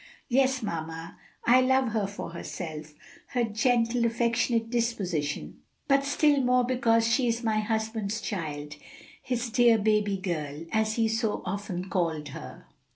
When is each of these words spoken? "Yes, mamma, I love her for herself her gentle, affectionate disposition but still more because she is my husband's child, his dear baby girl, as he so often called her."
"Yes, 0.29 0.63
mamma, 0.63 1.19
I 1.45 1.61
love 1.61 1.89
her 1.89 2.07
for 2.07 2.31
herself 2.31 2.95
her 3.35 3.43
gentle, 3.43 4.03
affectionate 4.03 4.71
disposition 4.71 5.61
but 5.87 6.03
still 6.05 6.41
more 6.41 6.63
because 6.63 7.07
she 7.07 7.27
is 7.27 7.43
my 7.43 7.59
husband's 7.59 8.19
child, 8.19 8.73
his 9.21 9.51
dear 9.51 9.77
baby 9.77 10.17
girl, 10.17 10.65
as 10.71 10.95
he 10.95 11.07
so 11.07 11.43
often 11.45 11.87
called 11.87 12.29
her." 12.29 12.65